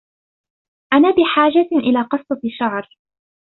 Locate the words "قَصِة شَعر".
2.01-2.97